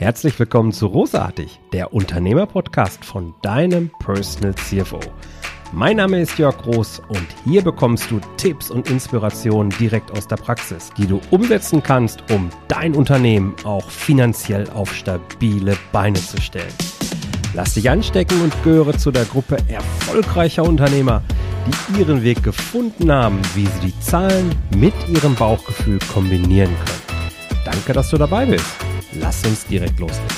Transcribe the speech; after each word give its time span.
Herzlich 0.00 0.38
willkommen 0.38 0.72
zu 0.72 0.86
Rosartig, 0.86 1.60
der 1.74 1.92
Unternehmerpodcast 1.92 3.04
von 3.04 3.34
deinem 3.42 3.90
Personal 3.98 4.54
CFO. 4.54 4.98
Mein 5.72 5.98
Name 5.98 6.22
ist 6.22 6.38
Jörg 6.38 6.56
Groß 6.56 7.02
und 7.08 7.26
hier 7.44 7.60
bekommst 7.60 8.10
du 8.10 8.18
Tipps 8.38 8.70
und 8.70 8.88
Inspirationen 8.88 9.68
direkt 9.78 10.10
aus 10.12 10.26
der 10.26 10.36
Praxis, 10.36 10.88
die 10.96 11.06
du 11.06 11.20
umsetzen 11.30 11.82
kannst, 11.82 12.30
um 12.30 12.48
dein 12.66 12.94
Unternehmen 12.94 13.54
auch 13.64 13.90
finanziell 13.90 14.70
auf 14.70 14.94
stabile 14.94 15.76
Beine 15.92 16.18
zu 16.18 16.40
stellen. 16.40 16.72
Lass 17.52 17.74
dich 17.74 17.90
anstecken 17.90 18.40
und 18.40 18.54
gehöre 18.64 18.96
zu 18.96 19.10
der 19.10 19.26
Gruppe 19.26 19.58
erfolgreicher 19.68 20.62
Unternehmer, 20.62 21.22
die 21.66 22.00
ihren 22.00 22.22
Weg 22.22 22.42
gefunden 22.42 23.12
haben, 23.12 23.38
wie 23.54 23.66
sie 23.66 23.88
die 23.88 24.00
Zahlen 24.00 24.54
mit 24.74 24.94
ihrem 25.08 25.34
Bauchgefühl 25.34 25.98
kombinieren 26.10 26.74
können. 26.86 27.62
Danke, 27.66 27.92
dass 27.92 28.08
du 28.08 28.16
dabei 28.16 28.46
bist. 28.46 28.89
Lass 29.14 29.44
uns 29.44 29.66
direkt 29.66 29.98
loslegen. 29.98 30.28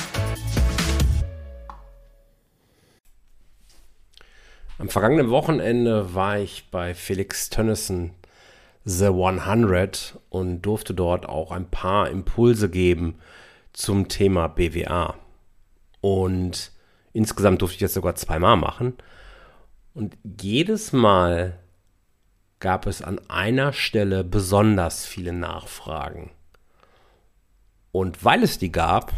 Am 4.79 4.89
vergangenen 4.89 5.29
Wochenende 5.29 6.15
war 6.15 6.39
ich 6.39 6.71
bei 6.71 6.95
Felix 6.95 7.51
Tönnissen 7.51 8.11
The 8.83 9.05
100 9.05 10.19
und 10.29 10.63
durfte 10.63 10.95
dort 10.95 11.27
auch 11.27 11.51
ein 11.51 11.69
paar 11.69 12.09
Impulse 12.09 12.69
geben 12.69 13.19
zum 13.73 14.07
Thema 14.07 14.47
BWA. 14.47 15.15
Und 16.01 16.71
insgesamt 17.13 17.61
durfte 17.61 17.75
ich 17.75 17.81
das 17.81 17.93
sogar 17.93 18.15
zweimal 18.15 18.57
machen. 18.57 18.95
Und 19.93 20.17
jedes 20.41 20.91
Mal 20.91 21.59
gab 22.59 22.87
es 22.87 23.03
an 23.03 23.19
einer 23.29 23.71
Stelle 23.71 24.23
besonders 24.23 25.05
viele 25.05 25.31
Nachfragen. 25.31 26.31
Und 27.93 28.25
weil 28.25 28.41
es 28.41 28.57
die 28.57 28.71
gab, 28.71 29.13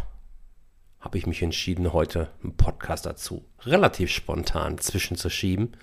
habe 1.00 1.18
ich 1.18 1.26
mich 1.26 1.42
entschieden, 1.42 1.94
heute 1.94 2.30
einen 2.44 2.58
Podcast 2.58 3.06
dazu 3.06 3.46
relativ 3.62 4.12
spontan 4.12 4.80
zwischenzuschieben. 4.80 5.78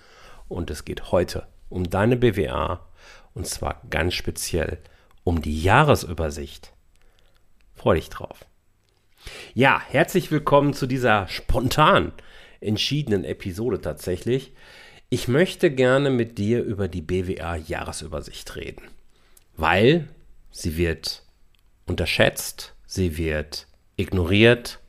Und 0.47 0.69
es 0.69 0.85
geht 0.85 1.11
heute 1.11 1.47
um 1.69 1.89
deine 1.89 2.17
BWA 2.17 2.87
und 3.33 3.47
zwar 3.47 3.81
ganz 3.89 4.13
speziell 4.13 4.77
um 5.23 5.41
die 5.41 5.63
Jahresübersicht. 5.63 6.71
Freue 7.73 7.95
dich 7.95 8.11
drauf. 8.11 8.45
Ja, 9.55 9.81
herzlich 9.81 10.29
willkommen 10.29 10.75
zu 10.75 10.85
dieser 10.85 11.27
spontan 11.29 12.11
entschiedenen 12.61 13.23
Episode 13.23 13.81
tatsächlich. 13.81 14.53
Ich 15.09 15.27
möchte 15.27 15.71
gerne 15.71 16.11
mit 16.11 16.37
dir 16.37 16.61
über 16.61 16.87
die 16.87 17.01
BWA 17.01 17.55
Jahresübersicht 17.55 18.55
reden, 18.55 18.83
weil 19.57 20.09
sie 20.51 20.77
wird 20.77 21.23
unterschätzt, 21.87 22.72
sie 22.93 23.17
wird 23.17 23.67
ignoriert, 23.95 24.79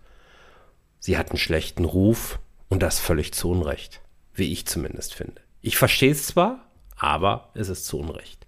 sie 0.98 1.16
hat 1.16 1.30
einen 1.30 1.38
schlechten 1.38 1.84
Ruf 1.84 2.38
und 2.68 2.82
das 2.82 2.98
völlig 2.98 3.32
zu 3.32 3.50
Unrecht, 3.50 4.00
wie 4.34 4.52
ich 4.52 4.66
zumindest 4.66 5.14
finde. 5.14 5.40
Ich 5.62 5.76
verstehe 5.76 6.12
es 6.12 6.26
zwar, 6.26 6.66
aber 6.96 7.50
es 7.54 7.68
ist 7.68 7.86
zu 7.86 7.98
Unrecht. 7.98 8.46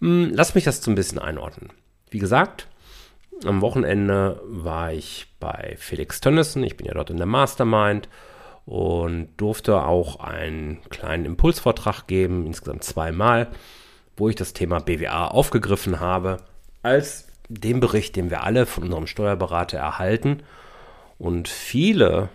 Hm, 0.00 0.32
lass 0.34 0.54
mich 0.54 0.64
das 0.64 0.82
so 0.82 0.90
ein 0.90 0.94
bisschen 0.94 1.18
einordnen. 1.18 1.70
Wie 2.10 2.18
gesagt, 2.18 2.68
am 3.44 3.62
Wochenende 3.62 4.40
war 4.44 4.92
ich 4.92 5.28
bei 5.40 5.76
Felix 5.78 6.20
Tönnissen, 6.20 6.62
ich 6.62 6.76
bin 6.76 6.86
ja 6.86 6.94
dort 6.94 7.10
in 7.10 7.16
der 7.16 7.26
Mastermind 7.26 8.08
und 8.66 9.28
durfte 9.38 9.82
auch 9.82 10.20
einen 10.20 10.82
kleinen 10.90 11.24
Impulsvortrag 11.24 12.06
geben, 12.06 12.46
insgesamt 12.46 12.84
zweimal, 12.84 13.48
wo 14.16 14.28
ich 14.28 14.36
das 14.36 14.52
Thema 14.52 14.80
BWA 14.80 15.28
aufgegriffen 15.28 16.00
habe, 16.00 16.36
als 16.82 17.31
den 17.52 17.80
Bericht, 17.80 18.16
den 18.16 18.30
wir 18.30 18.42
alle 18.42 18.66
von 18.66 18.84
unserem 18.84 19.06
Steuerberater 19.06 19.78
erhalten. 19.78 20.42
Und 21.18 21.48
viele 21.48 22.28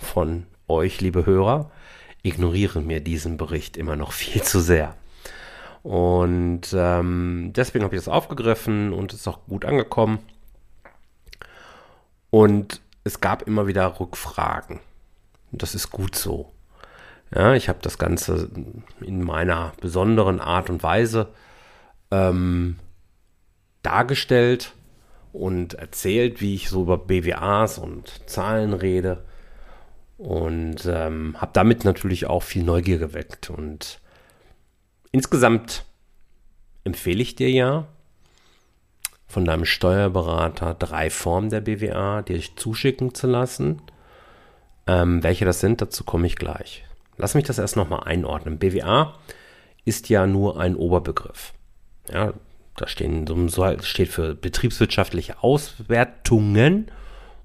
von 0.00 0.46
euch, 0.68 1.00
liebe 1.00 1.26
Hörer, 1.26 1.70
ignorieren 2.22 2.86
mir 2.86 3.00
diesen 3.00 3.36
Bericht 3.36 3.76
immer 3.76 3.96
noch 3.96 4.12
viel 4.12 4.42
zu 4.42 4.60
sehr. 4.60 4.94
Und 5.82 6.72
ähm, 6.74 7.52
deswegen 7.54 7.84
habe 7.84 7.96
ich 7.96 8.00
das 8.00 8.12
aufgegriffen 8.12 8.92
und 8.92 9.12
ist 9.12 9.26
auch 9.26 9.44
gut 9.46 9.64
angekommen. 9.64 10.20
Und 12.30 12.80
es 13.04 13.20
gab 13.20 13.42
immer 13.42 13.66
wieder 13.66 13.98
Rückfragen. 13.98 14.80
Das 15.50 15.74
ist 15.74 15.90
gut 15.90 16.14
so. 16.14 16.52
Ja, 17.34 17.54
ich 17.54 17.68
habe 17.68 17.78
das 17.82 17.98
Ganze 17.98 18.48
in 19.00 19.22
meiner 19.22 19.72
besonderen 19.80 20.40
Art 20.40 20.70
und 20.70 20.82
Weise 20.82 21.28
ähm, 22.10 22.78
dargestellt 23.82 24.74
und 25.32 25.74
erzählt, 25.74 26.40
wie 26.40 26.54
ich 26.54 26.68
so 26.68 26.82
über 26.82 26.98
BWAs 26.98 27.78
und 27.78 28.28
Zahlen 28.28 28.72
rede. 28.72 29.24
Und 30.18 30.86
ähm, 30.86 31.40
habe 31.40 31.52
damit 31.52 31.84
natürlich 31.84 32.26
auch 32.26 32.42
viel 32.42 32.62
Neugier 32.62 32.98
geweckt. 32.98 33.50
Und 33.50 34.00
insgesamt 35.10 35.84
empfehle 36.84 37.22
ich 37.22 37.34
dir 37.34 37.50
ja 37.50 37.88
von 39.26 39.44
deinem 39.44 39.64
Steuerberater 39.64 40.74
drei 40.74 41.08
Formen 41.08 41.48
der 41.48 41.62
BWA 41.62 42.22
dir 42.22 42.40
zuschicken 42.54 43.14
zu 43.14 43.26
lassen. 43.26 43.80
Ähm, 44.86 45.22
welche 45.22 45.44
das 45.44 45.60
sind, 45.60 45.80
dazu 45.80 46.04
komme 46.04 46.26
ich 46.26 46.36
gleich. 46.36 46.84
Lass 47.16 47.34
mich 47.34 47.44
das 47.44 47.58
erst 47.58 47.76
nochmal 47.76 48.04
einordnen. 48.04 48.58
BWA 48.58 49.14
ist 49.84 50.08
ja 50.08 50.26
nur 50.26 50.60
ein 50.60 50.76
Oberbegriff. 50.76 51.52
Ja, 52.12 52.34
da 52.76 52.88
stehen, 52.88 53.26
steht 53.82 54.08
für 54.08 54.34
betriebswirtschaftliche 54.34 55.42
Auswertungen 55.42 56.90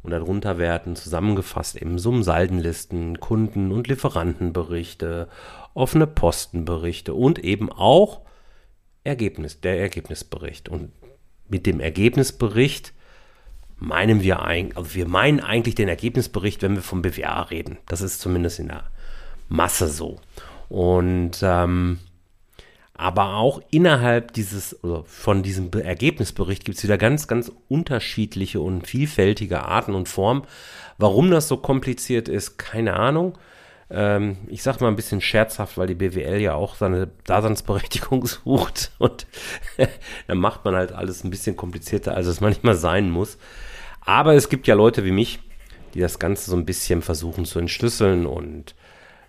und 0.04 0.12
darunter 0.12 0.58
werden 0.58 0.96
zusammengefasst 0.96 1.76
eben 1.76 2.00
Summen, 2.00 2.24
Saldenlisten, 2.24 3.20
Kunden- 3.20 3.72
und 3.72 3.88
Lieferantenberichte, 3.88 5.28
offene 5.74 6.08
Postenberichte 6.08 7.14
und 7.14 7.40
eben 7.40 7.72
auch 7.72 8.22
Ergebnis, 9.04 9.60
der 9.60 9.80
Ergebnisbericht. 9.82 10.70
Und 10.70 10.92
mit 11.50 11.66
dem 11.66 11.80
Ergebnisbericht 11.80 12.94
meinen 13.80 14.22
wir 14.22 14.44
eigentlich, 14.44 14.78
also 14.78 14.96
wir 14.96 15.08
meinen 15.08 15.40
eigentlich 15.40 15.76
den 15.76 15.90
Ergebnisbericht, 15.90 16.62
wenn 16.62 16.76
wir 16.76 16.82
vom 16.82 17.02
BWA 17.02 17.42
reden. 17.44 17.78
Das 17.88 18.02
ist 18.02 18.22
zumindest 18.22 18.60
in 18.60 18.70
der 18.70 18.86
Masse 19.50 19.88
so. 19.90 20.20
Und 20.70 21.40
ähm, 21.42 22.00
aber 22.98 23.36
auch 23.36 23.62
innerhalb 23.70 24.34
dieses, 24.34 24.84
oder 24.84 25.04
von 25.06 25.44
diesem 25.44 25.72
Ergebnisbericht 25.72 26.66
gibt 26.66 26.80
es 26.80 26.84
wieder 26.84 26.98
ganz, 26.98 27.28
ganz 27.28 27.52
unterschiedliche 27.70 28.60
und 28.60 28.88
vielfältige 28.88 29.64
Arten 29.64 29.94
und 29.94 30.10
Formen. 30.10 30.44
Warum 30.98 31.30
das 31.30 31.48
so 31.48 31.58
kompliziert 31.58 32.28
ist, 32.28 32.58
keine 32.58 32.96
Ahnung. 32.96 33.38
Ähm, 33.92 34.38
ich 34.48 34.64
sage 34.64 34.84
mal 34.84 34.90
ein 34.90 34.96
bisschen 34.96 35.22
scherzhaft, 35.22 35.78
weil 35.78 35.88
die 35.88 35.96
BWL 35.96 36.42
ja 36.42 36.56
auch 36.56 36.76
seine 36.76 37.10
Daseinsberechtigung 37.26 38.26
sucht 38.26 38.92
und 38.98 39.28
dann 40.28 40.40
macht 40.40 40.66
man 40.66 40.76
halt 40.76 40.92
alles 40.92 41.24
ein 41.24 41.30
bisschen 41.30 41.56
komplizierter, 41.56 42.16
als 42.16 42.26
es 42.26 42.42
manchmal 42.42 42.76
sein 42.76 43.12
muss. 43.12 43.38
Aber 44.02 44.34
es 44.34 44.50
gibt 44.50 44.66
ja 44.66 44.74
Leute 44.74 45.06
wie 45.06 45.12
mich, 45.12 45.40
die 45.94 46.00
das 46.00 46.18
Ganze 46.18 46.50
so 46.50 46.58
ein 46.58 46.66
bisschen 46.66 47.04
versuchen 47.04 47.46
zu 47.46 47.60
entschlüsseln 47.60 48.26
und 48.26 48.74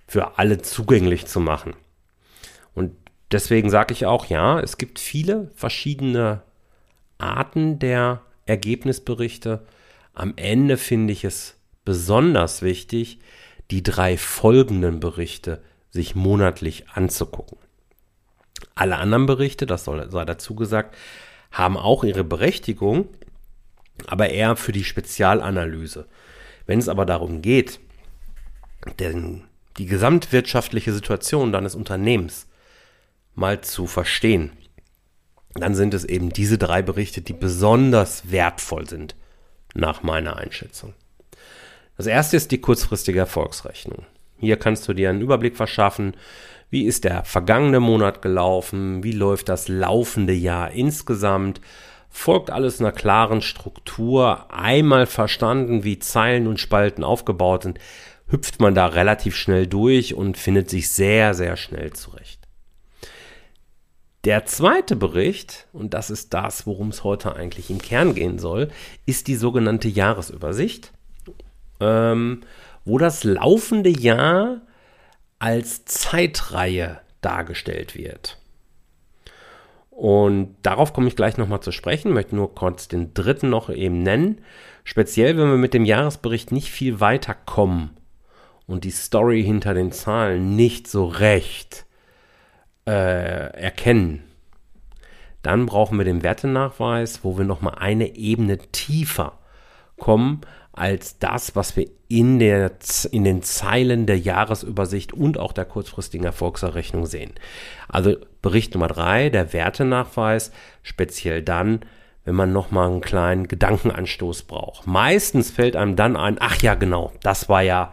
für 0.07 0.39
alle 0.39 0.59
zugänglich 0.63 1.27
zu 1.27 1.39
machen. 1.39 1.75
Deswegen 3.31 3.71
sage 3.71 3.93
ich 3.93 4.07
auch, 4.07 4.27
ja, 4.27 4.59
es 4.61 4.79
gibt 4.79 4.99
viele 4.99 5.51
verschiedene 5.55 6.43
Arten 7.19 7.79
der 7.79 8.23
Ergebnisberichte. 8.47 9.67
Am 10.15 10.33
Ende 10.37 10.77
finde 10.77 11.13
ich 11.13 11.25
es 11.25 11.57
besonders 11.85 12.63
wichtig, 12.63 13.19
die 13.71 13.83
drei 13.83 14.17
folgenden 14.17 15.01
Berichte 15.01 15.63
sich 15.91 16.15
monatlich 16.15 16.89
anzugucken. 16.89 17.59
Alle 18.75 18.97
anderen 18.97 19.27
Berichte, 19.27 19.67
das 19.67 19.85
soll, 19.85 20.11
sei 20.11 20.25
dazu 20.25 20.55
gesagt, 20.55 20.97
haben 21.51 21.77
auch 21.77 22.05
ihre 22.05 22.25
Berechtigung, 22.25 23.09
aber 24.07 24.31
eher 24.31 24.57
für 24.57 24.73
die 24.73 24.85
Spezialanalyse. 24.85 26.07
Wenn 26.67 26.79
es 26.79 26.89
aber 26.89 27.05
darum 27.05 27.43
geht, 27.43 27.81
denn 28.99 29.45
die 29.77 29.87
gesamtwirtschaftliche 29.87 30.93
Situation 30.93 31.53
deines 31.53 31.75
Unternehmens 31.75 32.47
mal 33.39 33.61
zu 33.61 33.87
verstehen, 33.87 34.53
dann 35.55 35.75
sind 35.75 35.95
es 35.95 36.05
eben 36.05 36.31
diese 36.31 36.59
drei 36.59 36.83
Berichte, 36.83 37.21
die 37.21 37.33
besonders 37.33 38.31
wertvoll 38.31 38.89
sind, 38.89 39.17
nach 39.75 40.03
meiner 40.03 40.37
Einschätzung. 40.37 40.95
Das 41.97 42.07
erste 42.07 42.37
ist 42.37 42.51
die 42.51 42.61
kurzfristige 42.61 43.19
Erfolgsrechnung. 43.19 44.05
Hier 44.39 44.57
kannst 44.57 44.87
du 44.87 44.93
dir 44.93 45.11
einen 45.11 45.21
Überblick 45.21 45.57
verschaffen, 45.57 46.15
wie 46.71 46.85
ist 46.85 47.05
der 47.05 47.25
vergangene 47.25 47.81
Monat 47.81 48.23
gelaufen, 48.23 49.03
wie 49.03 49.13
läuft 49.13 49.49
das 49.49 49.69
laufende 49.69 50.35
Jahr 50.35 50.71
insgesamt, 50.71 51.61
folgt 52.11 52.51
alles 52.51 52.81
einer 52.81 52.93
klaren 52.93 53.41
Struktur, 53.41 54.53
einmal 54.53 55.07
verstanden, 55.07 55.83
wie 55.83 55.99
Zeilen 55.99 56.47
und 56.47 56.61
Spalten 56.61 57.05
aufgebaut 57.05 57.65
sind, 57.65 57.79
hüpft 58.29 58.61
man 58.61 58.75
da 58.75 58.87
relativ 58.87 59.35
schnell 59.35 59.67
durch 59.67 60.15
und 60.15 60.37
findet 60.37 60.69
sich 60.71 60.91
sehr, 60.91 61.35
sehr 61.35 61.57
schnell 61.57 61.95
zurecht. 61.95 62.38
Der 64.25 64.45
zweite 64.47 64.97
Bericht, 64.97 65.69
und 65.73 65.95
das 65.95 66.11
ist 66.11 66.35
das, 66.35 66.67
worum 66.67 66.89
es 66.89 67.05
heute 67.05 67.37
eigentlich 67.37 67.71
im 67.71 67.81
Kern 67.81 68.15
gehen 68.15 68.39
soll, 68.39 68.69
ist 69.07 69.29
die 69.29 69.37
sogenannte 69.37 69.89
Jahresübersicht, 69.89 70.93
ähm, 71.81 72.41
wo 72.85 72.99
das 72.99 73.23
laufende 73.23 73.91
Jahr 73.91 74.63
als 75.39 75.85
Zeitreihe 75.85 77.01
dargestellt 77.21 77.95
wird. 77.95 78.39
Und 79.91 80.57
darauf 80.63 80.93
komme 80.93 81.09
ich 81.09 81.17
gleich 81.17 81.37
nochmal 81.39 81.61
zu 81.61 81.73
sprechen, 81.73 82.13
möchte 82.13 82.37
nur 82.37 82.55
kurz 82.55 82.89
den 82.89 83.15
dritten 83.15 83.51
noch 83.51 83.69
eben 83.71 84.03
nennen. 84.03 84.41
Speziell, 84.85 85.37
wenn 85.37 85.51
wir 85.51 85.57
mit 85.57 85.75
dem 85.75 85.85
Jahresbericht 85.85 86.53
nicht 86.53 86.71
viel 86.71 87.01
weiterkommen 87.01 87.91
und 88.67 88.85
die 88.85 88.91
Story 88.91 89.43
hinter 89.43 89.75
den 89.75 89.91
Zahlen 89.91 90.55
nicht 90.57 90.89
so 90.89 91.07
recht 91.07 91.85
äh, 92.89 93.53
erkennen, 93.61 94.25
dann 95.43 95.67
brauchen 95.67 95.99
wir 95.99 96.07
den 96.07 96.23
Wertenachweis, 96.23 97.23
wo 97.23 97.37
wir 97.37 97.45
nochmal 97.45 97.75
eine 97.79 98.17
Ebene 98.17 98.59
tiefer 98.59 99.39
kommen 99.99 100.41
als 100.73 101.19
das, 101.19 101.55
was 101.55 101.77
wir 101.77 101.89
in, 102.09 102.39
der, 102.39 102.71
in 103.11 103.25
den 103.25 103.43
Zeilen 103.43 104.07
der 104.07 104.19
Jahresübersicht 104.19 105.13
und 105.13 105.39
auch 105.39 105.53
der 105.53 105.67
kurzfristigen 105.67 106.25
Erfolgserrechnung 106.25 107.05
sehen. 107.05 107.33
Also 107.89 108.17
Bericht 108.41 108.75
Nummer 108.75 108.89
drei, 108.89 109.29
der 109.29 109.53
Wertenachweis, 109.53 110.51
speziell 110.83 111.43
dann, 111.43 111.81
wenn 112.25 112.37
man 112.37 112.53
nochmal 112.53 112.89
einen 112.89 113.01
kleinen 113.01 113.49
Gedankenanstoß 113.49 114.45
braucht. 114.45 114.87
Meistens 114.87 115.51
fällt 115.51 115.77
einem 115.77 115.97
dann 115.97 116.17
ein, 116.17 116.37
ach 116.41 116.63
ja, 116.63 116.75
genau, 116.75 117.13
das 117.23 117.49
war 117.49 117.63
ja 117.63 117.93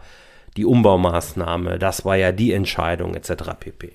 die 0.56 0.64
Umbaumaßnahme, 0.64 1.78
das 1.78 2.04
war 2.04 2.16
ja 2.16 2.32
die 2.32 2.52
Entscheidung 2.52 3.14
etc. 3.14 3.32
pp. 3.58 3.92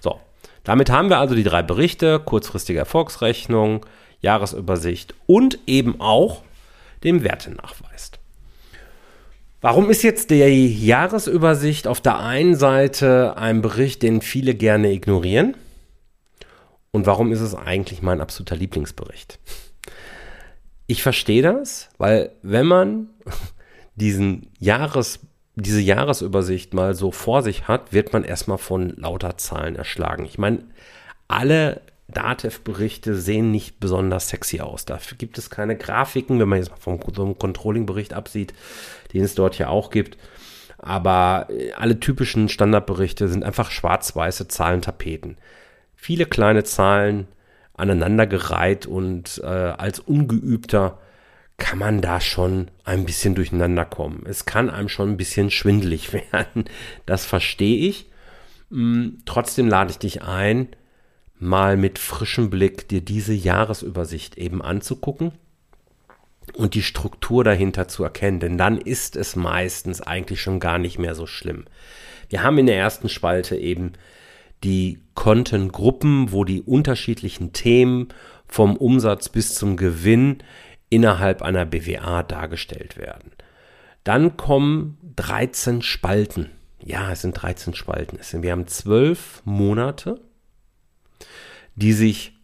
So, 0.00 0.20
damit 0.64 0.90
haben 0.90 1.08
wir 1.10 1.18
also 1.18 1.34
die 1.34 1.44
drei 1.44 1.62
Berichte, 1.62 2.20
kurzfristige 2.20 2.78
Erfolgsrechnung, 2.78 3.84
Jahresübersicht 4.20 5.14
und 5.26 5.58
eben 5.66 6.00
auch 6.00 6.42
den 7.02 7.22
Wertenachweis. 7.22 8.12
Warum 9.64 9.88
ist 9.88 10.02
jetzt 10.02 10.28
die 10.28 10.84
Jahresübersicht 10.84 11.86
auf 11.86 12.02
der 12.02 12.18
einen 12.18 12.54
Seite 12.54 13.38
ein 13.38 13.62
Bericht, 13.62 14.02
den 14.02 14.20
viele 14.20 14.54
gerne 14.54 14.92
ignorieren? 14.92 15.56
Und 16.90 17.06
warum 17.06 17.32
ist 17.32 17.40
es 17.40 17.54
eigentlich 17.54 18.02
mein 18.02 18.20
absoluter 18.20 18.56
Lieblingsbericht? 18.56 19.38
Ich 20.86 21.02
verstehe 21.02 21.40
das, 21.40 21.88
weil 21.96 22.32
wenn 22.42 22.66
man 22.66 23.08
diesen 23.94 24.50
Jahres, 24.58 25.20
diese 25.56 25.80
Jahresübersicht 25.80 26.74
mal 26.74 26.94
so 26.94 27.12
vor 27.12 27.42
sich 27.42 27.68
hat, 27.68 27.92
wird 27.92 28.12
man 28.12 28.24
erstmal 28.24 28.58
von 28.58 28.90
lauter 28.96 29.36
Zahlen 29.38 29.76
erschlagen. 29.76 30.24
Ich 30.24 30.38
meine, 30.38 30.64
alle 31.28 31.80
Datev-Berichte 32.08 33.14
sehen 33.14 33.50
nicht 33.50 33.80
besonders 33.80 34.28
sexy 34.28 34.60
aus. 34.60 34.84
Dafür 34.84 35.16
gibt 35.16 35.38
es 35.38 35.50
keine 35.50 35.76
Grafiken, 35.76 36.38
wenn 36.38 36.48
man 36.48 36.58
jetzt 36.58 36.70
mal 36.70 36.76
vom 36.76 37.00
so 37.14 37.34
Controlling-Bericht 37.34 38.14
absieht, 38.14 38.52
den 39.12 39.24
es 39.24 39.34
dort 39.34 39.58
ja 39.58 39.68
auch 39.68 39.90
gibt. 39.90 40.18
Aber 40.78 41.46
äh, 41.50 41.72
alle 41.72 41.98
typischen 42.00 42.48
Standardberichte 42.48 43.28
sind 43.28 43.44
einfach 43.44 43.70
schwarz-weiße 43.70 44.48
Zahlentapeten. 44.48 45.38
Viele 45.94 46.26
kleine 46.26 46.64
Zahlen 46.64 47.26
aneinandergereiht 47.74 48.86
und 48.86 49.40
äh, 49.42 49.46
als 49.46 49.98
Ungeübter 50.00 50.98
kann 51.56 51.78
man 51.78 52.00
da 52.00 52.20
schon 52.20 52.70
ein 52.84 53.04
bisschen 53.04 53.34
durcheinander 53.34 53.84
kommen. 53.84 54.24
Es 54.26 54.44
kann 54.44 54.70
einem 54.70 54.88
schon 54.88 55.10
ein 55.10 55.16
bisschen 55.16 55.50
schwindelig 55.50 56.12
werden. 56.32 56.64
Das 57.06 57.24
verstehe 57.24 57.88
ich. 57.88 58.10
Hm, 58.70 59.22
trotzdem 59.24 59.68
lade 59.68 59.90
ich 59.90 59.98
dich 59.98 60.22
ein, 60.22 60.68
mal 61.38 61.76
mit 61.76 61.98
frischem 61.98 62.50
Blick 62.50 62.88
dir 62.88 63.00
diese 63.00 63.34
Jahresübersicht 63.34 64.36
eben 64.38 64.62
anzugucken 64.62 65.32
und 66.54 66.74
die 66.74 66.82
Struktur 66.82 67.44
dahinter 67.44 67.88
zu 67.88 68.04
erkennen, 68.04 68.40
denn 68.40 68.58
dann 68.58 68.78
ist 68.78 69.16
es 69.16 69.36
meistens 69.36 70.00
eigentlich 70.00 70.40
schon 70.40 70.60
gar 70.60 70.78
nicht 70.78 70.98
mehr 70.98 71.14
so 71.14 71.26
schlimm. 71.26 71.64
Wir 72.28 72.42
haben 72.42 72.58
in 72.58 72.66
der 72.66 72.76
ersten 72.76 73.08
Spalte 73.08 73.56
eben 73.56 73.92
die 74.62 75.00
Kontengruppen, 75.14 76.32
wo 76.32 76.44
die 76.44 76.62
unterschiedlichen 76.62 77.52
Themen 77.52 78.08
vom 78.46 78.76
Umsatz 78.76 79.28
bis 79.28 79.54
zum 79.54 79.76
Gewinn 79.76 80.38
innerhalb 80.94 81.42
einer 81.42 81.64
BWA 81.64 82.22
dargestellt 82.22 82.96
werden. 82.96 83.32
Dann 84.04 84.36
kommen 84.36 84.96
13 85.16 85.82
Spalten. 85.82 86.50
Ja, 86.84 87.10
es 87.10 87.22
sind 87.22 87.32
13 87.32 87.74
Spalten. 87.74 88.18
Wir 88.42 88.52
haben 88.52 88.68
zwölf 88.68 89.42
Monate, 89.44 90.20
die 91.74 91.92
sich 91.92 92.38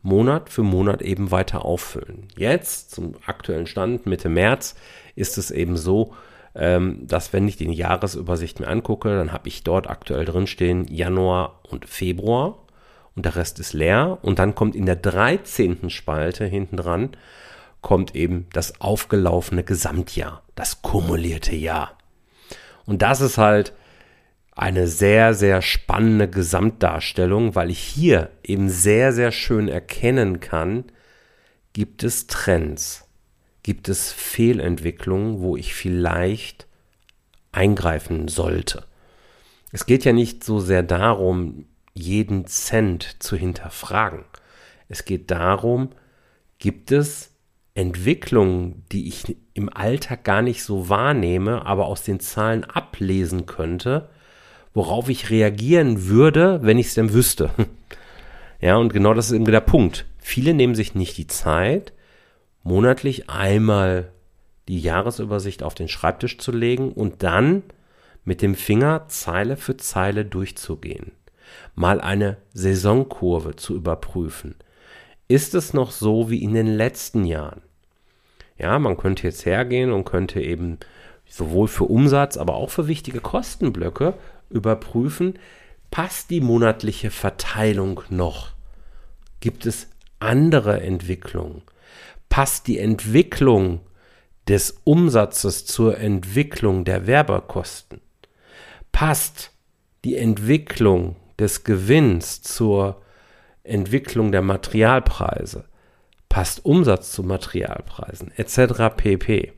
Monat 0.00 0.50
für 0.50 0.64
Monat 0.64 1.00
eben 1.00 1.30
weiter 1.30 1.64
auffüllen. 1.64 2.26
Jetzt, 2.36 2.90
zum 2.90 3.14
aktuellen 3.24 3.68
Stand, 3.68 4.04
Mitte 4.06 4.28
März, 4.28 4.74
ist 5.14 5.38
es 5.38 5.52
eben 5.52 5.76
so, 5.76 6.12
ähm, 6.56 7.06
dass 7.06 7.32
wenn 7.32 7.46
ich 7.46 7.56
die 7.56 7.70
Jahresübersicht 7.70 8.58
mir 8.58 8.66
angucke, 8.66 9.10
dann 9.16 9.32
habe 9.32 9.46
ich 9.46 9.62
dort 9.62 9.88
aktuell 9.88 10.24
drinstehen 10.24 10.88
Januar 10.88 11.60
und 11.68 11.86
Februar 11.86 12.66
und 13.14 13.26
der 13.26 13.36
Rest 13.36 13.60
ist 13.60 13.74
leer. 13.74 14.18
Und 14.22 14.40
dann 14.40 14.56
kommt 14.56 14.74
in 14.74 14.86
der 14.86 14.96
13. 14.96 15.88
Spalte 15.88 16.44
hinten 16.46 16.78
dran, 16.78 17.10
kommt 17.82 18.14
eben 18.14 18.46
das 18.52 18.80
aufgelaufene 18.80 19.64
Gesamtjahr, 19.64 20.42
das 20.54 20.80
kumulierte 20.82 21.54
Jahr. 21.54 21.98
Und 22.86 23.02
das 23.02 23.20
ist 23.20 23.38
halt 23.38 23.74
eine 24.54 24.86
sehr, 24.86 25.34
sehr 25.34 25.62
spannende 25.62 26.28
Gesamtdarstellung, 26.28 27.54
weil 27.54 27.70
ich 27.70 27.80
hier 27.80 28.30
eben 28.42 28.68
sehr, 28.68 29.12
sehr 29.12 29.32
schön 29.32 29.68
erkennen 29.68 30.40
kann, 30.40 30.84
gibt 31.72 32.02
es 32.02 32.26
Trends, 32.26 33.08
gibt 33.62 33.88
es 33.88 34.12
Fehlentwicklungen, 34.12 35.40
wo 35.40 35.56
ich 35.56 35.74
vielleicht 35.74 36.66
eingreifen 37.50 38.28
sollte. 38.28 38.84
Es 39.72 39.86
geht 39.86 40.04
ja 40.04 40.12
nicht 40.12 40.44
so 40.44 40.60
sehr 40.60 40.82
darum, 40.82 41.66
jeden 41.94 42.46
Cent 42.46 43.16
zu 43.22 43.36
hinterfragen. 43.36 44.24
Es 44.88 45.04
geht 45.04 45.30
darum, 45.30 45.90
gibt 46.58 46.92
es 46.92 47.31
Entwicklungen, 47.74 48.84
die 48.92 49.08
ich 49.08 49.36
im 49.54 49.74
Alltag 49.74 50.24
gar 50.24 50.42
nicht 50.42 50.62
so 50.62 50.88
wahrnehme, 50.88 51.64
aber 51.64 51.86
aus 51.86 52.02
den 52.02 52.20
Zahlen 52.20 52.64
ablesen 52.64 53.46
könnte, 53.46 54.10
worauf 54.74 55.08
ich 55.08 55.30
reagieren 55.30 56.06
würde, 56.06 56.60
wenn 56.62 56.78
ich 56.78 56.88
es 56.88 56.94
denn 56.94 57.12
wüsste. 57.12 57.50
Ja, 58.64 58.76
und 58.76 58.92
genau 58.92 59.12
das 59.12 59.26
ist 59.26 59.32
eben 59.32 59.44
der 59.44 59.60
Punkt. 59.60 60.06
Viele 60.18 60.54
nehmen 60.54 60.76
sich 60.76 60.94
nicht 60.94 61.18
die 61.18 61.26
Zeit, 61.26 61.92
monatlich 62.62 63.28
einmal 63.28 64.12
die 64.68 64.78
Jahresübersicht 64.78 65.64
auf 65.64 65.74
den 65.74 65.88
Schreibtisch 65.88 66.38
zu 66.38 66.52
legen 66.52 66.92
und 66.92 67.24
dann 67.24 67.64
mit 68.24 68.40
dem 68.40 68.54
Finger 68.54 69.06
Zeile 69.08 69.56
für 69.56 69.76
Zeile 69.76 70.24
durchzugehen. 70.24 71.10
Mal 71.74 72.00
eine 72.00 72.36
Saisonkurve 72.52 73.56
zu 73.56 73.74
überprüfen. 73.74 74.54
Ist 75.26 75.54
es 75.54 75.74
noch 75.74 75.90
so 75.90 76.30
wie 76.30 76.42
in 76.42 76.54
den 76.54 76.68
letzten 76.68 77.24
Jahren? 77.24 77.62
Ja, 78.62 78.78
man 78.78 78.96
könnte 78.96 79.24
jetzt 79.24 79.44
hergehen 79.44 79.90
und 79.90 80.04
könnte 80.04 80.40
eben 80.40 80.78
sowohl 81.28 81.66
für 81.66 81.84
Umsatz, 81.84 82.36
aber 82.36 82.54
auch 82.54 82.70
für 82.70 82.86
wichtige 82.86 83.20
Kostenblöcke 83.20 84.14
überprüfen, 84.50 85.36
passt 85.90 86.30
die 86.30 86.40
monatliche 86.40 87.10
Verteilung 87.10 88.02
noch? 88.08 88.52
Gibt 89.40 89.66
es 89.66 89.88
andere 90.20 90.80
Entwicklungen? 90.80 91.62
Passt 92.28 92.68
die 92.68 92.78
Entwicklung 92.78 93.80
des 94.46 94.80
Umsatzes 94.84 95.66
zur 95.66 95.98
Entwicklung 95.98 96.84
der 96.84 97.08
Werbekosten? 97.08 98.00
Passt 98.92 99.50
die 100.04 100.16
Entwicklung 100.16 101.16
des 101.36 101.64
Gewinns 101.64 102.42
zur 102.42 103.02
Entwicklung 103.64 104.30
der 104.30 104.42
Materialpreise? 104.42 105.64
Passt 106.32 106.64
Umsatz 106.64 107.12
zu 107.12 107.22
Materialpreisen 107.22 108.32
etc. 108.38 108.96
pp. 108.96 109.52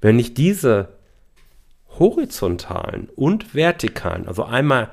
Wenn 0.00 0.18
ich 0.18 0.34
diese 0.34 0.88
horizontalen 1.96 3.08
und 3.14 3.54
vertikalen, 3.54 4.26
also 4.26 4.42
einmal 4.42 4.90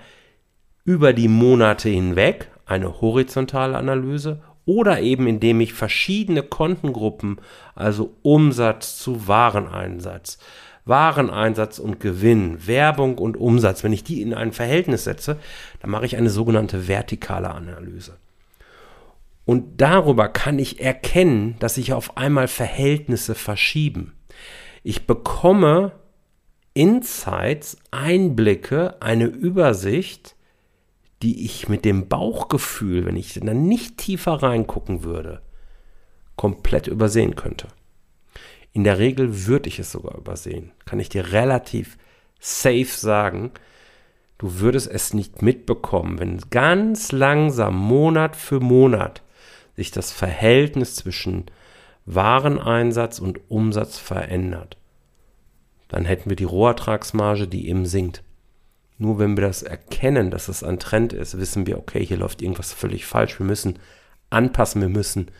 über 0.83 1.13
die 1.13 1.27
Monate 1.27 1.89
hinweg 1.89 2.51
eine 2.67 3.01
horizontale 3.01 3.75
Analyse 3.75 4.43
oder 4.67 5.01
eben 5.01 5.25
indem 5.25 5.61
ich 5.61 5.73
verschiedene 5.73 6.43
Kontengruppen, 6.43 7.41
also 7.73 8.13
Umsatz 8.21 8.99
zu 8.99 9.27
Wareneinsatz, 9.27 10.37
Wareneinsatz 10.85 11.79
und 11.79 11.99
Gewinn, 11.99 12.67
Werbung 12.67 13.17
und 13.17 13.35
Umsatz, 13.35 13.83
wenn 13.83 13.93
ich 13.93 14.03
die 14.03 14.21
in 14.21 14.35
ein 14.35 14.51
Verhältnis 14.51 15.05
setze, 15.05 15.37
dann 15.79 15.89
mache 15.89 16.05
ich 16.05 16.17
eine 16.17 16.29
sogenannte 16.29 16.87
vertikale 16.87 17.49
Analyse. 17.49 18.15
Und 19.45 19.79
darüber 19.79 20.27
kann 20.27 20.57
ich 20.57 20.81
erkennen, 20.81 21.55
dass 21.59 21.75
sich 21.75 21.93
auf 21.93 22.17
einmal 22.17 22.47
Verhältnisse 22.47 23.35
verschieben. 23.35 24.13
Ich 24.83 25.05
bekomme 25.05 25.93
Insights, 26.73 27.77
Einblicke, 27.91 29.01
eine 29.01 29.25
Übersicht, 29.25 30.35
die 31.21 31.45
ich 31.45 31.69
mit 31.69 31.85
dem 31.85 32.07
Bauchgefühl, 32.07 33.05
wenn 33.05 33.15
ich 33.15 33.33
dann 33.35 33.67
nicht 33.67 33.97
tiefer 33.97 34.33
reingucken 34.33 35.03
würde, 35.03 35.41
komplett 36.35 36.87
übersehen 36.87 37.35
könnte. 37.35 37.67
In 38.73 38.83
der 38.83 38.99
Regel 38.99 39.47
würde 39.47 39.69
ich 39.69 39.79
es 39.79 39.91
sogar 39.91 40.17
übersehen. 40.17 40.71
Kann 40.85 40.99
ich 40.99 41.07
dir 41.07 41.31
relativ 41.31 41.97
safe 42.39 42.85
sagen, 42.85 43.51
du 44.37 44.59
würdest 44.59 44.91
es 44.91 45.13
nicht 45.13 45.41
mitbekommen, 45.41 46.19
wenn 46.19 46.41
ganz 46.49 47.13
langsam 47.13 47.77
Monat 47.77 48.35
für 48.35 48.59
Monat 48.59 49.23
sich 49.75 49.91
das 49.91 50.11
Verhältnis 50.11 50.95
zwischen 50.95 51.45
Wareneinsatz 52.05 53.19
und 53.19 53.39
Umsatz 53.49 53.97
verändert. 53.97 54.77
Dann 55.87 56.05
hätten 56.05 56.29
wir 56.29 56.35
die 56.35 56.43
Rohertragsmarge, 56.43 57.47
die 57.47 57.67
eben 57.67 57.85
sinkt. 57.85 58.23
Nur 58.97 59.19
wenn 59.19 59.35
wir 59.35 59.45
das 59.45 59.63
erkennen, 59.63 60.31
dass 60.31 60.47
es 60.47 60.63
ein 60.63 60.79
Trend 60.79 61.13
ist, 61.13 61.37
wissen 61.37 61.67
wir, 61.67 61.77
okay, 61.77 62.05
hier 62.05 62.17
läuft 62.17 62.41
irgendwas 62.41 62.73
völlig 62.73 63.05
falsch. 63.05 63.39
Wir 63.39 63.45
müssen 63.45 63.79
anpassen, 64.29 64.81
wir 64.81 64.89
müssen 64.89 65.31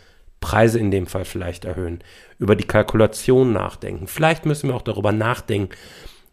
Preise 0.42 0.78
in 0.78 0.92
dem 0.92 1.08
Fall 1.08 1.26
vielleicht 1.26 1.66
erhöhen, 1.66 2.04
über 2.38 2.56
die 2.56 2.66
Kalkulation 2.66 3.54
nachdenken. 3.54 4.08
Vielleicht 4.08 4.46
müssen 4.46 4.70
wir 4.70 4.76
auch 4.76 4.82
darüber 4.82 5.12
nachdenken, 5.12 5.74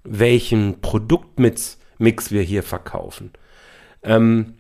welchen 0.03 0.81
Produktmix 0.81 1.79
Mix 1.99 2.33
wir 2.33 2.43
hier 2.43 2.65
verkaufen. 2.65 3.31
Ähm, 4.03 4.55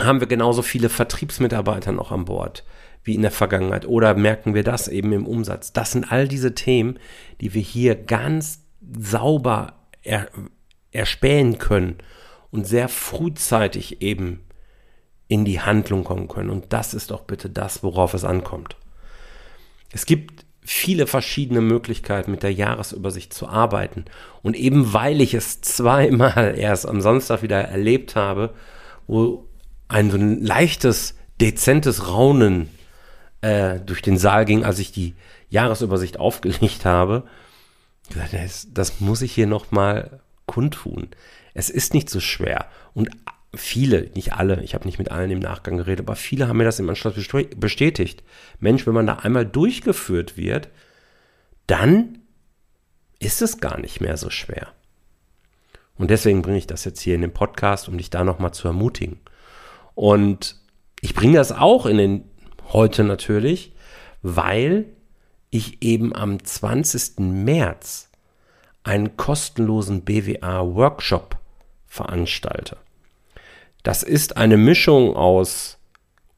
haben 0.00 0.20
wir 0.20 0.28
genauso 0.28 0.62
viele 0.62 0.88
Vertriebsmitarbeiter 0.88 1.92
noch 1.92 2.12
an 2.12 2.24
Bord 2.24 2.64
wie 3.02 3.14
in 3.14 3.22
der 3.22 3.30
Vergangenheit? 3.30 3.86
Oder 3.86 4.14
merken 4.14 4.54
wir 4.54 4.64
das 4.64 4.88
eben 4.88 5.12
im 5.12 5.26
Umsatz? 5.26 5.72
Das 5.72 5.92
sind 5.92 6.10
all 6.10 6.28
diese 6.28 6.54
Themen, 6.54 6.98
die 7.40 7.54
wir 7.54 7.62
hier 7.62 7.94
ganz 7.94 8.64
sauber 8.80 9.74
er, 10.02 10.28
erspähen 10.92 11.58
können 11.58 11.96
und 12.50 12.66
sehr 12.66 12.88
frühzeitig 12.88 14.02
eben 14.02 14.44
in 15.26 15.44
die 15.44 15.60
Handlung 15.60 16.04
kommen 16.04 16.28
können. 16.28 16.50
Und 16.50 16.72
das 16.72 16.94
ist 16.94 17.10
doch 17.10 17.22
bitte 17.22 17.50
das, 17.50 17.82
worauf 17.82 18.14
es 18.14 18.24
ankommt. 18.24 18.76
Es 19.92 20.06
gibt 20.06 20.44
viele 20.60 21.06
verschiedene 21.06 21.60
Möglichkeiten, 21.60 22.30
mit 22.30 22.42
der 22.42 22.52
Jahresübersicht 22.52 23.32
zu 23.32 23.48
arbeiten. 23.48 24.04
Und 24.42 24.54
eben 24.54 24.92
weil 24.92 25.20
ich 25.20 25.34
es 25.34 25.60
zweimal 25.62 26.54
erst 26.58 26.86
am 26.86 27.00
Samstag 27.00 27.42
wieder 27.42 27.60
erlebt 27.60 28.16
habe, 28.16 28.54
wo 29.06 29.47
ein 29.88 30.10
so 30.10 30.16
ein 30.16 30.42
leichtes, 30.42 31.14
dezentes 31.40 32.08
Raunen 32.08 32.68
äh, 33.40 33.80
durch 33.80 34.02
den 34.02 34.18
Saal 34.18 34.44
ging, 34.44 34.64
als 34.64 34.78
ich 34.78 34.92
die 34.92 35.14
Jahresübersicht 35.50 36.18
aufgelegt 36.18 36.84
habe, 36.84 37.24
das, 38.32 38.68
das 38.72 39.00
muss 39.00 39.22
ich 39.22 39.32
hier 39.32 39.46
nochmal 39.46 40.20
kundtun. 40.46 41.08
Es 41.54 41.70
ist 41.70 41.94
nicht 41.94 42.08
so 42.08 42.20
schwer. 42.20 42.66
Und 42.94 43.10
viele, 43.54 44.10
nicht 44.14 44.34
alle, 44.34 44.62
ich 44.62 44.74
habe 44.74 44.86
nicht 44.86 44.98
mit 44.98 45.10
allen 45.10 45.30
im 45.30 45.38
Nachgang 45.38 45.76
geredet, 45.76 46.06
aber 46.06 46.16
viele 46.16 46.48
haben 46.48 46.58
mir 46.58 46.64
das 46.64 46.78
im 46.78 46.88
Anschluss 46.88 47.14
bestätigt. 47.56 48.22
Mensch, 48.60 48.86
wenn 48.86 48.94
man 48.94 49.06
da 49.06 49.16
einmal 49.16 49.46
durchgeführt 49.46 50.36
wird, 50.36 50.68
dann 51.66 52.18
ist 53.18 53.42
es 53.42 53.58
gar 53.58 53.78
nicht 53.78 54.00
mehr 54.00 54.16
so 54.16 54.30
schwer. 54.30 54.68
Und 55.96 56.10
deswegen 56.10 56.42
bringe 56.42 56.58
ich 56.58 56.66
das 56.66 56.84
jetzt 56.84 57.00
hier 57.00 57.14
in 57.14 57.22
den 57.22 57.32
Podcast, 57.32 57.88
um 57.88 57.98
dich 57.98 58.10
da 58.10 58.22
nochmal 58.24 58.54
zu 58.54 58.68
ermutigen. 58.68 59.18
Und 59.98 60.54
ich 61.00 61.12
bringe 61.12 61.38
das 61.38 61.50
auch 61.50 61.84
in 61.84 61.96
den 61.96 62.24
heute 62.72 63.02
natürlich, 63.02 63.72
weil 64.22 64.84
ich 65.50 65.82
eben 65.82 66.14
am 66.14 66.44
20. 66.44 67.18
März 67.18 68.08
einen 68.84 69.16
kostenlosen 69.16 70.04
BWA-Workshop 70.04 71.36
veranstalte. 71.88 72.76
Das 73.82 74.04
ist 74.04 74.36
eine 74.36 74.56
Mischung 74.56 75.16
aus 75.16 75.78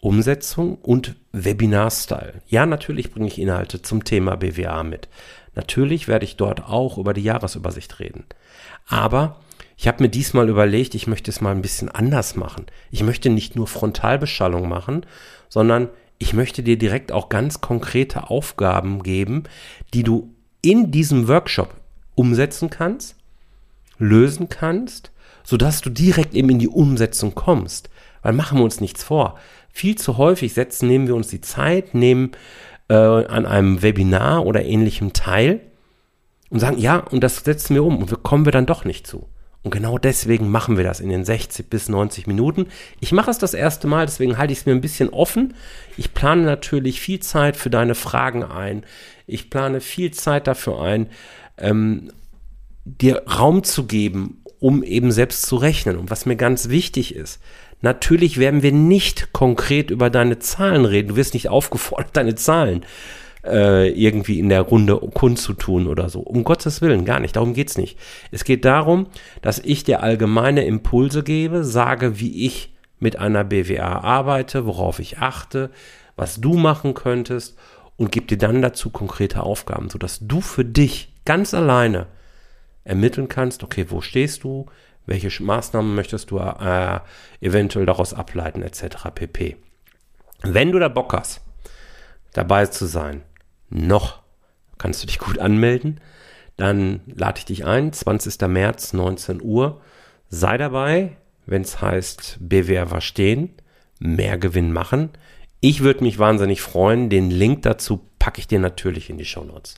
Umsetzung 0.01 0.77
und 0.77 1.17
Webinar-Style. 1.33 2.41
Ja, 2.47 2.65
natürlich 2.65 3.11
bringe 3.13 3.27
ich 3.27 3.39
Inhalte 3.39 3.83
zum 3.83 4.05
Thema 4.05 4.37
BWA 4.37 4.83
mit. 4.85 5.11
Natürlich 5.55 6.09
werde 6.09 6.25
ich 6.25 6.39
dort 6.39 6.65
auch 6.65 6.97
über 6.97 7.13
die 7.13 7.25
Jahresübersicht 7.25 8.01
reden. 8.01 8.25
Aber 8.87 9.39
ich 9.81 9.89
habe 9.89 10.03
mir 10.03 10.11
diesmal 10.11 10.51
überlegt, 10.51 10.95
ich 10.95 11.07
möchte 11.07 11.31
es 11.31 11.41
mal 11.41 11.53
ein 11.53 11.63
bisschen 11.63 11.89
anders 11.89 12.37
machen. 12.37 12.67
Ich 12.91 13.03
möchte 13.03 13.31
nicht 13.31 13.57
nur 13.57 13.67
Frontalbeschallung 13.67 14.69
machen, 14.69 15.07
sondern 15.49 15.89
ich 16.19 16.35
möchte 16.35 16.63
dir 16.63 16.77
direkt 16.77 17.13
auch 17.13 17.31
ganz 17.31 17.63
konkrete 17.63 18.29
Aufgaben 18.29 19.03
geben, 19.03 19.45
die 19.95 20.03
du 20.03 20.35
in 20.61 20.91
diesem 20.91 21.29
Workshop 21.29 21.75
umsetzen 22.15 22.69
kannst, 22.69 23.17
lösen 23.99 24.51
kannst 24.51 25.13
sodass 25.43 25.81
du 25.81 25.91
direkt 25.91 26.35
eben 26.35 26.51
in 26.51 26.59
die 26.59 26.69
Umsetzung 26.69 27.35
kommst. 27.35 27.91
Weil 28.23 28.35
machen 28.35 28.59
wir 28.59 28.65
uns 28.65 28.81
nichts 28.81 29.03
vor. 29.03 29.39
Viel 29.71 29.97
zu 29.97 30.17
häufig 30.17 30.53
setzen, 30.53 30.89
nehmen 30.89 31.07
wir 31.07 31.15
uns 31.15 31.29
die 31.29 31.41
Zeit, 31.41 31.95
nehmen 31.95 32.33
äh, 32.89 32.95
an 32.95 33.47
einem 33.47 33.83
Webinar 33.83 34.45
oder 34.45 34.65
ähnlichem 34.65 35.13
teil 35.13 35.61
und 36.51 36.61
sagen, 36.61 36.79
ja, 36.79 36.99
und 36.99 37.25
das 37.25 37.39
setzen 37.39 37.75
wir 37.75 37.85
um 37.85 37.99
und 37.99 38.11
wir 38.11 38.19
kommen 38.19 38.45
wir 38.45 38.53
dann 38.53 38.67
doch 38.67 38.85
nicht 38.85 39.07
zu. 39.07 39.27
Und 39.63 39.73
genau 39.73 39.99
deswegen 39.99 40.51
machen 40.51 40.79
wir 40.79 40.85
das 40.85 41.01
in 41.01 41.11
den 41.11 41.25
60 41.25 41.69
bis 41.69 41.89
90 41.89 42.27
Minuten. 42.27 42.67
Ich 42.99 43.13
mache 43.13 43.31
es 43.31 43.39
das 43.39 43.53
erste 43.53 43.87
Mal, 43.87 44.07
deswegen 44.07 44.39
halte 44.39 44.53
ich 44.53 44.61
es 44.61 44.67
mir 44.67 44.73
ein 44.73 44.81
bisschen 44.81 45.11
offen. 45.11 45.55
Ich 45.99 46.15
plane 46.15 46.43
natürlich 46.43 47.01
viel 47.01 47.21
Zeit 47.21 47.57
für 47.57 47.69
deine 47.69 47.95
Fragen 47.95 48.43
ein. 48.43 48.85
Ich 49.27 49.51
plane 49.51 49.81
viel 49.81 50.13
Zeit 50.13 50.47
dafür 50.47 50.81
ein, 50.81 51.09
ähm, 51.59 52.11
dir 52.85 53.25
Raum 53.27 53.63
zu 53.63 53.85
geben, 53.85 54.43
um 54.61 54.83
eben 54.83 55.13
selbst 55.13 55.43
zu 55.43 55.57
rechnen. 55.57 55.99
Und 55.99 56.11
was 56.11 56.25
mir 56.25 56.37
ganz 56.37 56.71
wichtig 56.71 57.15
ist, 57.15 57.39
natürlich 57.83 58.39
werden 58.39 58.63
wir 58.63 58.73
nicht 58.73 59.35
konkret 59.35 59.91
über 59.91 60.09
deine 60.09 60.39
Zahlen 60.39 60.87
reden. 60.87 61.09
Du 61.09 61.17
wirst 61.17 61.35
nicht 61.35 61.51
aufgefordert, 61.51 62.11
deine 62.17 62.35
Zahlen 62.35 62.87
äh, 63.45 63.89
irgendwie 63.91 64.39
in 64.39 64.49
der 64.49 64.63
Runde 64.63 64.97
kundzutun 64.97 65.87
oder 65.87 66.09
so. 66.09 66.21
Um 66.21 66.45
Gottes 66.45 66.83
Willen, 66.83 67.05
gar 67.05 67.21
nicht. 67.21 67.37
Darum 67.37 67.55
geht's 67.55 67.79
nicht. 67.79 67.99
Es 68.31 68.45
geht 68.45 68.65
darum, 68.65 69.07
dass 69.43 69.59
ich 69.59 69.85
dir 69.85 70.03
allgemeine 70.03 70.65
Impulse 70.65 71.23
gebe, 71.23 71.65
sage, 71.65 72.21
wie 72.21 72.47
ich 72.47 72.75
mit 72.99 73.19
einer 73.19 73.45
BWA 73.45 74.01
arbeite, 74.01 74.67
worauf 74.67 74.99
ich 74.99 75.19
achte, 75.19 75.71
was 76.17 76.41
du 76.41 76.55
machen 76.55 76.95
könntest 76.95 77.59
und 77.97 78.13
gebe 78.13 78.27
dir 78.27 78.39
dann 78.39 78.63
dazu 78.63 78.91
konkrete 78.91 79.43
Aufgaben, 79.43 79.89
sodass 79.91 80.19
du 80.21 80.41
für 80.41 80.65
dich 80.65 81.13
ganz 81.25 81.55
alleine 81.55 82.07
ermitteln 82.85 83.29
kannst, 83.29 83.63
okay, 83.63 83.87
wo 83.89 84.01
stehst 84.01 84.45
du, 84.45 84.67
welche 85.07 85.43
Maßnahmen 85.43 85.95
möchtest 85.95 86.31
du 86.31 86.39
äh, 86.39 87.01
eventuell 87.41 87.87
daraus 87.87 88.15
ableiten, 88.15 88.63
etc. 88.63 89.09
pp. 89.15 89.57
Wenn 90.43 90.73
du 90.73 90.79
da 90.79 90.89
Bock 90.89 91.13
hast, 91.13 91.41
dabei 92.33 92.67
zu 92.67 92.87
sein, 92.87 93.23
noch 93.71 94.21
kannst 94.79 95.03
du 95.03 95.07
dich 95.07 95.19
gut 95.19 95.39
anmelden, 95.39 96.01
dann 96.57 97.01
lade 97.07 97.39
ich 97.39 97.45
dich 97.45 97.65
ein, 97.65 97.93
20. 97.93 98.41
März, 98.49 98.93
19 98.93 99.43
Uhr. 99.43 99.81
Sei 100.29 100.57
dabei, 100.59 101.17
wenn 101.47 101.63
es 101.63 101.81
heißt 101.81 102.39
BWR 102.41 102.87
verstehen, 102.87 103.55
mehr 103.99 104.39
Gewinn 104.39 104.73
machen. 104.73 105.11
Ich 105.61 105.83
würde 105.83 106.05
mich 106.05 106.19
wahnsinnig 106.19 106.61
freuen. 106.63 107.11
Den 107.11 107.31
Link 107.31 107.63
dazu 107.63 108.07
packe 108.19 108.41
ich 108.41 108.49
dir 108.49 108.59
natürlich 108.59 109.11
in 109.11 109.19
die 109.19 109.25
Show 109.25 109.45
Notes. 109.45 109.77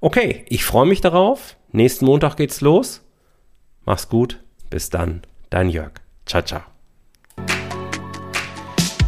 Okay, 0.00 0.44
ich 0.48 0.64
freue 0.64 0.86
mich 0.86 1.00
darauf. 1.00 1.56
Nächsten 1.72 2.04
Montag 2.04 2.36
geht's 2.36 2.60
los. 2.60 3.02
Mach's 3.84 4.08
gut. 4.08 4.40
Bis 4.70 4.90
dann. 4.90 5.22
Dein 5.50 5.68
Jörg. 5.70 5.92
Ciao, 6.26 6.42
ciao. 6.42 6.77